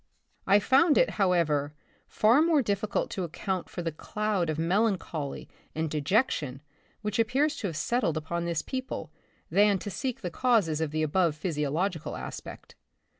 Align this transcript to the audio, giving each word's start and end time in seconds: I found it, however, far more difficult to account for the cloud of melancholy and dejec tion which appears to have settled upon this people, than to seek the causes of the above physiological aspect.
I 0.47 0.57
found 0.57 0.97
it, 0.97 1.11
however, 1.21 1.75
far 2.07 2.41
more 2.41 2.63
difficult 2.63 3.11
to 3.11 3.23
account 3.23 3.69
for 3.69 3.83
the 3.83 3.91
cloud 3.91 4.49
of 4.49 4.57
melancholy 4.57 5.47
and 5.75 5.91
dejec 5.91 6.31
tion 6.31 6.63
which 7.03 7.19
appears 7.19 7.55
to 7.57 7.67
have 7.67 7.77
settled 7.77 8.17
upon 8.17 8.45
this 8.45 8.63
people, 8.63 9.11
than 9.51 9.77
to 9.77 9.91
seek 9.91 10.21
the 10.21 10.31
causes 10.31 10.81
of 10.81 10.89
the 10.89 11.03
above 11.03 11.35
physiological 11.35 12.15
aspect. 12.15 12.73